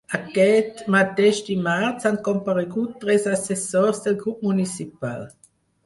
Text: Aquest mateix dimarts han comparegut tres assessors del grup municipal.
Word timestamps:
Aquest 0.17 0.79
mateix 0.95 1.41
dimarts 1.51 2.09
han 2.11 2.19
comparegut 2.29 2.99
tres 3.07 3.31
assessors 3.37 4.05
del 4.09 4.21
grup 4.27 4.45
municipal. 4.51 5.27